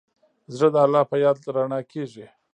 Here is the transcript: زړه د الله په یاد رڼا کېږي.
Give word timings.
زړه 0.55 0.67
د 0.73 0.75
الله 0.85 1.03
په 1.11 1.15
یاد 1.23 1.37
رڼا 1.55 1.79
کېږي. 1.91 2.25